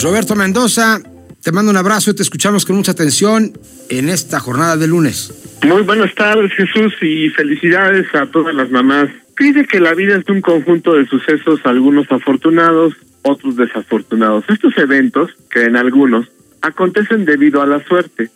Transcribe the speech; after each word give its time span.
Roberto 0.00 0.36
Mendoza, 0.36 1.00
te 1.42 1.50
mando 1.50 1.70
un 1.70 1.76
abrazo 1.76 2.10
y 2.10 2.14
te 2.14 2.22
escuchamos 2.22 2.64
con 2.66 2.76
mucha 2.76 2.92
atención 2.92 3.52
en 3.88 4.08
esta 4.08 4.38
jornada 4.38 4.76
de 4.76 4.86
lunes. 4.86 5.58
Muy 5.62 5.82
buenas 5.82 6.14
tardes, 6.14 6.52
Jesús, 6.52 6.92
y 7.00 7.30
felicidades 7.30 8.06
a 8.14 8.26
todas 8.26 8.54
las 8.54 8.70
mamás. 8.70 9.08
Dice 9.38 9.64
que 9.64 9.80
la 9.80 9.94
vida 9.94 10.16
es 10.16 10.28
un 10.28 10.40
conjunto 10.42 10.94
de 10.94 11.06
sucesos, 11.06 11.60
algunos 11.64 12.10
afortunados, 12.12 12.94
otros 13.22 13.56
desafortunados. 13.56 14.44
Estos 14.48 14.76
eventos, 14.76 15.30
que 15.50 15.64
en 15.64 15.76
algunos 15.76 16.26
acontecen 16.60 17.24
debido 17.24 17.62
a 17.62 17.66
la 17.66 17.82
suerte. 17.84 18.30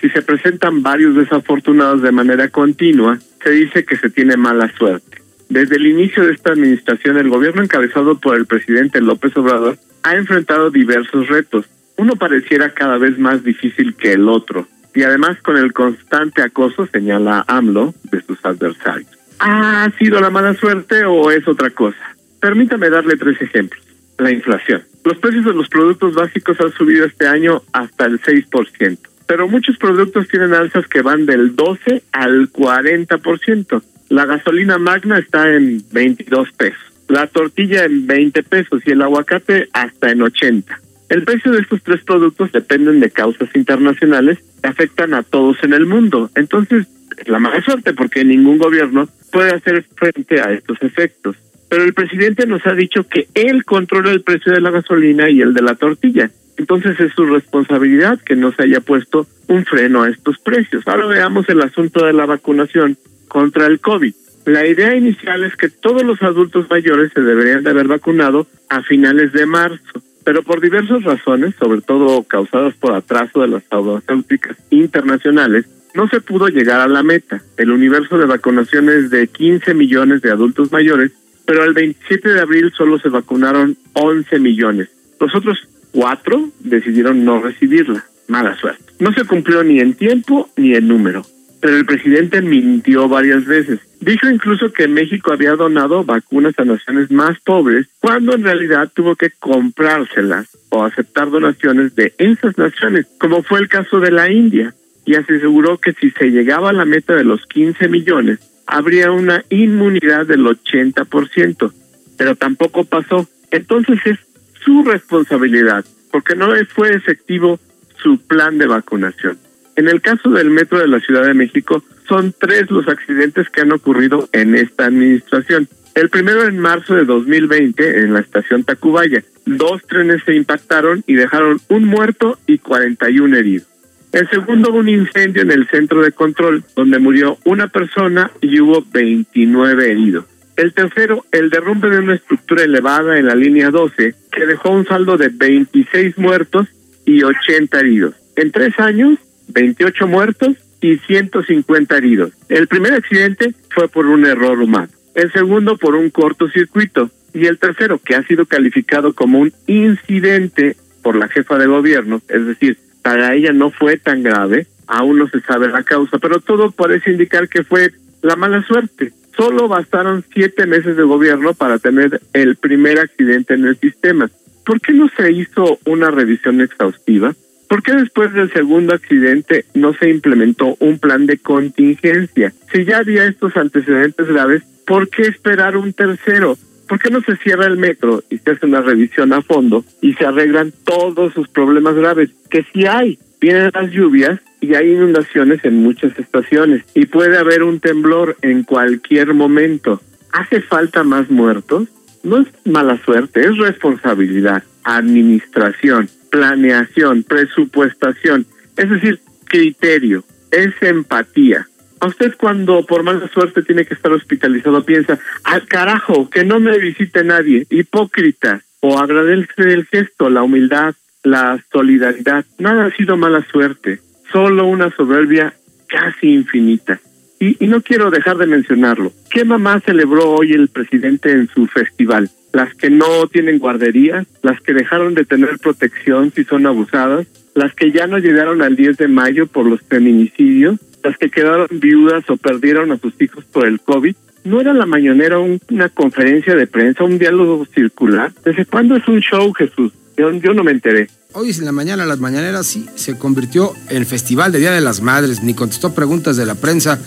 Si 0.00 0.10
se 0.10 0.22
presentan 0.22 0.82
varios 0.82 1.16
desafortunados 1.16 2.02
de 2.02 2.12
manera 2.12 2.48
continua, 2.48 3.18
se 3.42 3.50
dice 3.50 3.84
que 3.84 3.96
se 3.96 4.10
tiene 4.10 4.36
mala 4.36 4.70
suerte. 4.76 5.23
Desde 5.54 5.76
el 5.76 5.86
inicio 5.86 6.26
de 6.26 6.32
esta 6.32 6.50
administración, 6.50 7.16
el 7.16 7.28
gobierno 7.28 7.62
encabezado 7.62 8.18
por 8.18 8.34
el 8.36 8.44
presidente 8.44 9.00
López 9.00 9.36
Obrador 9.36 9.78
ha 10.02 10.16
enfrentado 10.16 10.68
diversos 10.72 11.28
retos. 11.28 11.66
Uno 11.96 12.16
pareciera 12.16 12.74
cada 12.74 12.98
vez 12.98 13.20
más 13.20 13.44
difícil 13.44 13.94
que 13.94 14.14
el 14.14 14.28
otro, 14.28 14.66
y 14.96 15.04
además 15.04 15.40
con 15.42 15.56
el 15.56 15.72
constante 15.72 16.42
acoso, 16.42 16.88
señala 16.88 17.44
AMLO, 17.46 17.94
de 18.10 18.20
sus 18.22 18.44
adversarios. 18.44 19.08
¿Ha 19.38 19.88
sido 19.96 20.20
la 20.20 20.28
mala 20.28 20.54
suerte 20.54 21.04
o 21.04 21.30
es 21.30 21.46
otra 21.46 21.70
cosa? 21.70 22.16
Permítame 22.40 22.90
darle 22.90 23.16
tres 23.16 23.40
ejemplos. 23.40 23.80
La 24.18 24.32
inflación. 24.32 24.82
Los 25.04 25.18
precios 25.18 25.44
de 25.44 25.54
los 25.54 25.68
productos 25.68 26.14
básicos 26.14 26.60
han 26.60 26.72
subido 26.72 27.06
este 27.06 27.28
año 27.28 27.62
hasta 27.72 28.06
el 28.06 28.20
6%, 28.20 28.98
pero 29.26 29.48
muchos 29.48 29.76
productos 29.78 30.28
tienen 30.28 30.54
alzas 30.54 30.86
que 30.86 31.02
van 31.02 31.26
del 31.26 31.56
12 31.56 32.02
al 32.12 32.50
40%. 32.50 33.82
La 34.10 34.26
gasolina 34.26 34.78
magna 34.78 35.18
está 35.18 35.54
en 35.54 35.82
22 35.92 36.52
pesos, 36.52 36.80
la 37.08 37.26
tortilla 37.26 37.84
en 37.84 38.06
20 38.06 38.42
pesos 38.42 38.82
y 38.86 38.90
el 38.90 39.02
aguacate 39.02 39.68
hasta 39.72 40.10
en 40.10 40.22
80. 40.22 40.80
El 41.08 41.24
precio 41.24 41.52
de 41.52 41.60
estos 41.60 41.82
tres 41.82 42.02
productos 42.04 42.52
dependen 42.52 43.00
de 43.00 43.10
causas 43.10 43.48
internacionales 43.54 44.38
que 44.62 44.68
afectan 44.68 45.14
a 45.14 45.22
todos 45.22 45.56
en 45.62 45.72
el 45.72 45.86
mundo. 45.86 46.30
Entonces, 46.34 46.86
es 47.16 47.28
la 47.28 47.38
mala 47.38 47.62
suerte 47.62 47.92
porque 47.92 48.24
ningún 48.24 48.58
gobierno 48.58 49.08
puede 49.30 49.52
hacer 49.52 49.84
frente 49.96 50.40
a 50.40 50.52
estos 50.52 50.82
efectos 50.82 51.36
pero 51.74 51.86
el 51.86 51.92
presidente 51.92 52.46
nos 52.46 52.64
ha 52.66 52.72
dicho 52.72 53.04
que 53.08 53.26
él 53.34 53.64
controla 53.64 54.12
el 54.12 54.22
precio 54.22 54.52
de 54.52 54.60
la 54.60 54.70
gasolina 54.70 55.28
y 55.28 55.40
el 55.40 55.54
de 55.54 55.62
la 55.62 55.74
tortilla. 55.74 56.30
Entonces 56.56 56.98
es 57.00 57.12
su 57.12 57.24
responsabilidad 57.26 58.20
que 58.20 58.36
no 58.36 58.52
se 58.52 58.64
haya 58.64 58.80
puesto 58.80 59.26
un 59.48 59.64
freno 59.64 60.02
a 60.02 60.08
estos 60.08 60.38
precios. 60.38 60.86
Ahora 60.86 61.06
veamos 61.06 61.48
el 61.48 61.60
asunto 61.62 62.04
de 62.04 62.12
la 62.12 62.26
vacunación 62.26 62.96
contra 63.28 63.66
el 63.66 63.80
COVID. 63.80 64.14
La 64.46 64.66
idea 64.66 64.94
inicial 64.94 65.42
es 65.44 65.56
que 65.56 65.68
todos 65.68 66.02
los 66.02 66.22
adultos 66.22 66.68
mayores 66.68 67.12
se 67.12 67.22
deberían 67.22 67.64
de 67.64 67.70
haber 67.70 67.88
vacunado 67.88 68.46
a 68.68 68.82
finales 68.82 69.32
de 69.32 69.46
marzo, 69.46 70.02
pero 70.22 70.42
por 70.42 70.60
diversas 70.60 71.02
razones, 71.02 71.54
sobre 71.58 71.80
todo 71.80 72.22
causadas 72.24 72.74
por 72.74 72.92
atraso 72.94 73.40
de 73.40 73.48
las 73.48 73.64
farmacéuticas 73.64 74.56
internacionales, 74.70 75.66
no 75.94 76.08
se 76.08 76.20
pudo 76.20 76.48
llegar 76.48 76.80
a 76.80 76.88
la 76.88 77.02
meta. 77.02 77.42
El 77.56 77.70
universo 77.70 78.18
de 78.18 78.26
vacunaciones 78.26 79.10
de 79.10 79.28
15 79.28 79.74
millones 79.74 80.22
de 80.22 80.30
adultos 80.30 80.70
mayores 80.72 81.12
pero 81.46 81.64
el 81.64 81.74
27 81.74 82.28
de 82.28 82.40
abril 82.40 82.72
solo 82.76 82.98
se 82.98 83.08
vacunaron 83.08 83.76
11 83.94 84.38
millones. 84.38 84.88
Los 85.20 85.34
otros 85.34 85.58
cuatro 85.94 86.50
decidieron 86.58 87.24
no 87.24 87.40
recibirla. 87.40 88.04
Mala 88.26 88.56
suerte. 88.56 88.82
No 88.98 89.12
se 89.12 89.24
cumplió 89.24 89.62
ni 89.62 89.80
en 89.80 89.94
tiempo 89.94 90.50
ni 90.56 90.74
en 90.74 90.88
número. 90.88 91.24
Pero 91.60 91.76
el 91.76 91.86
presidente 91.86 92.42
mintió 92.42 93.08
varias 93.08 93.46
veces. 93.46 93.80
Dijo 94.00 94.28
incluso 94.28 94.72
que 94.72 94.88
México 94.88 95.32
había 95.32 95.52
donado 95.52 96.04
vacunas 96.04 96.58
a 96.58 96.64
naciones 96.64 97.10
más 97.10 97.38
pobres, 97.40 97.86
cuando 98.00 98.34
en 98.34 98.42
realidad 98.42 98.90
tuvo 98.92 99.16
que 99.16 99.30
comprárselas 99.30 100.48
o 100.68 100.84
aceptar 100.84 101.30
donaciones 101.30 101.94
de 101.94 102.12
esas 102.18 102.58
naciones, 102.58 103.06
como 103.18 103.42
fue 103.42 103.60
el 103.60 103.68
caso 103.68 104.00
de 104.00 104.10
la 104.10 104.30
India. 104.30 104.74
Y 105.06 105.14
aseguró 105.14 105.78
que 105.78 105.92
si 105.92 106.10
se 106.10 106.30
llegaba 106.30 106.70
a 106.70 106.74
la 106.74 106.84
meta 106.84 107.14
de 107.14 107.24
los 107.24 107.46
15 107.46 107.88
millones, 107.88 108.40
habría 108.66 109.10
una 109.10 109.44
inmunidad 109.48 110.26
del 110.26 110.44
80%, 110.44 111.72
pero 112.18 112.34
tampoco 112.36 112.84
pasó. 112.84 113.28
Entonces 113.50 113.98
es 114.04 114.18
su 114.64 114.82
responsabilidad, 114.82 115.84
porque 116.10 116.36
no 116.36 116.48
fue 116.74 116.94
efectivo 116.94 117.58
su 118.02 118.18
plan 118.18 118.58
de 118.58 118.66
vacunación. 118.66 119.38
En 119.76 119.88
el 119.88 120.00
caso 120.00 120.30
del 120.30 120.50
metro 120.50 120.78
de 120.78 120.88
la 120.88 121.00
Ciudad 121.00 121.24
de 121.26 121.34
México, 121.34 121.82
son 122.08 122.34
tres 122.38 122.70
los 122.70 122.86
accidentes 122.88 123.48
que 123.50 123.62
han 123.62 123.72
ocurrido 123.72 124.28
en 124.32 124.54
esta 124.54 124.86
administración. 124.86 125.68
El 125.94 126.10
primero 126.10 126.44
en 126.44 126.58
marzo 126.58 126.94
de 126.94 127.04
2020 127.04 128.00
en 128.00 128.12
la 128.12 128.20
estación 128.20 128.64
Tacubaya. 128.64 129.22
Dos 129.46 129.82
trenes 129.86 130.22
se 130.24 130.34
impactaron 130.34 131.02
y 131.06 131.14
dejaron 131.14 131.60
un 131.68 131.84
muerto 131.84 132.38
y 132.46 132.58
41 132.58 133.36
heridos. 133.36 133.68
El 134.12 134.28
segundo, 134.28 134.72
un 134.72 134.88
incendio 134.88 135.42
en 135.42 135.50
el 135.50 135.66
centro 135.68 136.00
de 136.00 136.12
control, 136.12 136.62
donde 136.76 137.00
murió 137.00 137.38
una 137.44 137.66
persona 137.66 138.30
y 138.40 138.60
hubo 138.60 138.84
29 138.92 139.90
heridos. 139.90 140.26
El 140.56 140.72
tercero, 140.72 141.24
el 141.32 141.50
derrumbe 141.50 141.90
de 141.90 141.98
una 141.98 142.14
estructura 142.14 142.62
elevada 142.62 143.18
en 143.18 143.26
la 143.26 143.34
línea 143.34 143.70
12, 143.70 144.14
que 144.34 144.46
dejó 144.46 144.70
un 144.70 144.84
saldo 144.84 145.16
de 145.16 145.28
26 145.28 146.18
muertos 146.18 146.68
y 147.04 147.22
80 147.22 147.78
heridos. 147.80 148.14
En 148.36 148.50
tres 148.50 148.78
años, 148.78 149.18
28 149.48 150.06
muertos 150.06 150.56
y 150.80 150.98
150 150.98 151.96
heridos. 151.96 152.32
El 152.48 152.66
primer 152.66 152.94
accidente 152.94 153.54
fue 153.70 153.88
por 153.88 154.06
un 154.06 154.26
error 154.26 154.58
humano. 154.60 154.88
El 155.14 155.32
segundo 155.32 155.76
por 155.76 155.94
un 155.94 156.10
cortocircuito. 156.10 157.10
Y 157.32 157.46
el 157.46 157.58
tercero, 157.58 157.98
que 157.98 158.14
ha 158.14 158.22
sido 158.22 158.46
calificado 158.46 159.12
como 159.12 159.40
un 159.40 159.52
incidente 159.66 160.76
por 161.02 161.16
la 161.16 161.28
jefa 161.28 161.58
de 161.58 161.66
gobierno, 161.66 162.22
es 162.28 162.46
decir, 162.46 162.78
para 163.02 163.34
ella 163.34 163.52
no 163.52 163.70
fue 163.70 163.98
tan 163.98 164.22
grave, 164.22 164.68
aún 164.86 165.18
no 165.18 165.28
se 165.28 165.40
sabe 165.40 165.68
la 165.68 165.82
causa, 165.82 166.18
pero 166.18 166.40
todo 166.40 166.70
parece 166.70 167.10
indicar 167.10 167.48
que 167.48 167.64
fue 167.64 167.92
la 168.22 168.36
mala 168.36 168.62
suerte. 168.62 169.12
Solo 169.36 169.68
bastaron 169.68 170.24
siete 170.32 170.66
meses 170.66 170.96
de 170.96 171.02
gobierno 171.02 171.54
para 171.54 171.78
tener 171.78 172.20
el 172.32 172.56
primer 172.56 173.00
accidente 173.00 173.54
en 173.54 173.66
el 173.66 173.76
sistema. 173.78 174.30
¿Por 174.64 174.80
qué 174.80 174.92
no 174.92 175.08
se 175.16 175.32
hizo 175.32 175.78
una 175.84 176.10
revisión 176.10 176.60
exhaustiva? 176.60 177.34
¿Por 177.68 177.82
qué 177.82 177.92
después 177.92 178.32
del 178.32 178.52
segundo 178.52 178.94
accidente 178.94 179.64
no 179.74 179.94
se 179.94 180.08
implementó 180.08 180.76
un 180.78 180.98
plan 180.98 181.26
de 181.26 181.38
contingencia? 181.38 182.52
Si 182.72 182.84
ya 182.84 182.98
había 182.98 183.26
estos 183.26 183.56
antecedentes 183.56 184.28
graves, 184.28 184.62
¿por 184.86 185.08
qué 185.08 185.22
esperar 185.22 185.76
un 185.76 185.92
tercero? 185.92 186.56
¿Por 186.88 187.00
qué 187.00 187.10
no 187.10 187.20
se 187.22 187.36
cierra 187.38 187.66
el 187.66 187.76
metro 187.76 188.22
y 188.30 188.38
se 188.38 188.52
hace 188.52 188.66
una 188.66 188.82
revisión 188.82 189.32
a 189.32 189.42
fondo 189.42 189.84
y 190.00 190.12
se 190.14 190.26
arreglan 190.26 190.72
todos 190.84 191.32
sus 191.32 191.48
problemas 191.48 191.94
graves? 191.94 192.30
Que 192.50 192.64
si 192.72 192.86
hay, 192.86 193.18
vienen 193.40 193.70
las 193.74 193.90
lluvias 193.90 194.40
y 194.64 194.74
hay 194.74 194.92
inundaciones 194.92 195.64
en 195.64 195.82
muchas 195.82 196.18
estaciones 196.18 196.84
y 196.94 197.06
puede 197.06 197.38
haber 197.38 197.62
un 197.62 197.80
temblor 197.80 198.36
en 198.42 198.64
cualquier 198.64 199.34
momento. 199.34 200.00
¿Hace 200.32 200.60
falta 200.60 201.04
más 201.04 201.30
muertos? 201.30 201.88
No 202.22 202.38
es 202.38 202.48
mala 202.64 203.00
suerte, 203.04 203.42
es 203.42 203.56
responsabilidad, 203.58 204.64
administración, 204.82 206.08
planeación, 206.30 207.22
presupuestación, 207.22 208.46
es 208.76 208.90
decir, 208.90 209.20
criterio, 209.46 210.24
es 210.50 210.72
empatía 210.80 211.68
usted 212.06 212.34
cuando 212.36 212.84
por 212.84 213.02
mala 213.02 213.28
suerte 213.28 213.62
tiene 213.62 213.84
que 213.84 213.94
estar 213.94 214.12
hospitalizado 214.12 214.84
piensa, 214.84 215.18
al 215.44 215.66
carajo, 215.66 216.30
que 216.30 216.44
no 216.44 216.60
me 216.60 216.78
visite 216.78 217.24
nadie, 217.24 217.66
hipócrita, 217.70 218.62
o 218.80 218.98
agradece 218.98 219.72
el 219.72 219.86
gesto, 219.86 220.28
la 220.28 220.42
humildad, 220.42 220.94
la 221.22 221.62
solidaridad. 221.72 222.44
Nada 222.58 222.86
ha 222.86 222.96
sido 222.96 223.16
mala 223.16 223.46
suerte, 223.50 224.00
solo 224.34 224.66
una 224.66 224.90
soberbia 224.90 225.54
casi 225.86 226.34
infinita. 226.34 227.00
Y, 227.38 227.66
no 227.68 227.82
quiero 227.82 228.10
dejar 228.10 228.36
de 228.36 228.46
mencionarlo. 228.46 229.12
¿Qué 229.30 229.44
mamá 229.44 229.80
celebró 229.80 230.30
hoy 230.30 230.52
el 230.52 230.68
presidente 230.68 231.30
en 231.30 231.46
su 231.48 231.66
festival? 231.68 232.30
Las 232.52 232.74
que 232.74 232.90
no 232.90 233.28
tienen 233.28 233.58
guarderías, 233.58 234.26
las 234.42 234.60
que 234.60 234.72
dejaron 234.72 235.14
de 235.14 235.24
tener 235.24 235.58
protección 235.58 236.32
si 236.32 236.42
son 236.44 236.66
abusadas, 236.66 237.26
las 237.54 237.74
que 237.74 237.92
ya 237.92 238.08
no 238.08 238.18
llegaron 238.18 238.60
al 238.62 238.74
10 238.74 238.96
de 238.96 239.08
mayo 239.08 239.46
por 239.46 239.66
los 239.66 239.82
feminicidios, 239.82 240.80
las 241.04 241.16
que 241.16 241.30
quedaron 241.30 241.68
viudas 241.70 242.28
o 242.28 242.36
perdieron 242.36 242.90
a 242.90 242.96
sus 242.96 243.12
hijos 243.20 243.44
por 243.44 243.68
el 243.68 243.80
COVID, 243.80 244.16
¿no 244.44 244.60
era 244.60 244.72
la 244.72 244.86
mañanera 244.86 245.38
una 245.38 245.88
conferencia 245.90 246.56
de 246.56 246.66
prensa, 246.66 247.04
un 247.04 247.18
diálogo 247.18 247.66
circular? 247.66 248.32
¿Desde 248.44 248.64
cuándo 248.64 248.96
es 248.96 249.06
un 249.06 249.20
show, 249.20 249.52
Jesús? 249.52 249.92
Yo, 250.16 250.32
yo 250.32 250.54
no 250.54 250.64
me 250.64 250.72
enteré 250.72 251.08
hoy 251.34 251.50
en 251.50 251.64
la 251.64 251.72
mañana, 251.72 252.06
las 252.06 252.20
mañaneras, 252.20 252.66
sí, 252.66 252.86
se 252.94 253.18
convirtió 253.18 253.74
en 253.88 254.06
festival 254.06 254.52
de 254.52 254.60
Día 254.60 254.72
de 254.72 254.80
las 254.80 255.00
Madres, 255.00 255.42
ni 255.42 255.54
contestó 255.54 255.94
preguntas 255.94 256.36
de 256.36 256.46
la 256.46 256.54
prensa 256.54 256.98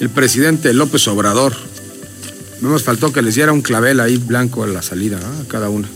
el 0.00 0.08
presidente 0.08 0.72
López 0.72 1.06
Obrador. 1.08 1.52
No 2.60 2.70
nos 2.70 2.82
faltó 2.82 3.12
que 3.12 3.22
les 3.22 3.34
diera 3.34 3.52
un 3.52 3.62
clavel 3.62 4.00
ahí 4.00 4.16
blanco 4.16 4.64
a 4.64 4.66
la 4.66 4.80
salida, 4.80 5.20
¿no? 5.20 5.42
a 5.42 5.48
cada 5.48 5.68
una. 5.68 5.88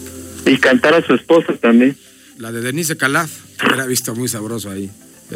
Y 0.45 0.59
cantar 0.59 0.95
a 0.95 1.07
su 1.07 1.15
esposa 1.15 1.55
también. 1.61 1.97
La 2.39 2.53
de 2.53 2.61
Denise 2.61 2.97
Calaf, 2.97 3.31
que 3.59 3.67
era 3.67 3.87
visto 3.87 4.15
muy 4.15 4.29
sabroso 4.29 4.71
ahí. 4.71 4.91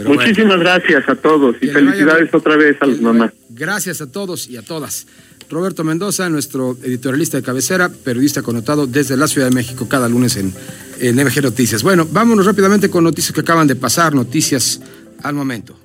Muchísimas 0.07 0.59
gracias 0.59 1.07
a 1.09 1.15
todos 1.17 1.57
y, 1.61 1.69
felicidades 1.69 2.33
otra 2.33 2.57
vez 2.57 2.77
a 2.81 2.87
los 2.87 3.01
mamás. 3.01 3.33
Gracias 3.51 4.01
a 4.01 4.11
todos 4.11 4.49
y 4.49 4.57
a 4.57 4.63
todas. 4.63 5.07
Roberto 5.51 5.85
Mendoza, 5.85 6.31
nuestro 6.31 6.79
editorialista 6.83 7.37
de 7.37 7.43
cabecera, 7.43 7.91
periodista 7.91 8.41
connotado 8.41 8.87
desde 8.87 9.19
la 9.19 9.29
Ciudad 9.29 9.49
de 9.49 9.55
México 9.55 9.87
cada 9.87 10.09
lunes 10.09 10.37
en 10.37 10.55
en 11.03 11.17
MG 11.17 11.43
Noticias. 11.43 11.83
Bueno, 11.83 12.07
vámonos 12.11 12.47
rápidamente 12.47 12.89
con 12.89 13.03
noticias 13.03 13.33
que 13.33 13.41
acaban 13.41 13.67
de 13.67 13.75
pasar, 13.75 14.15
noticias 14.15 14.81
al 15.23 15.35
momento. 15.35 15.77